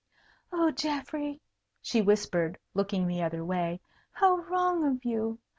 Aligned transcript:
"Oh, 0.51 0.71
Geoffrey!" 0.71 1.41
she 1.79 2.01
whispered, 2.01 2.57
looking 2.73 3.05
the 3.05 3.21
other 3.21 3.45
way, 3.45 3.81
"how 4.13 4.37
wrong 4.37 4.83
of 4.83 5.05
you! 5.05 5.37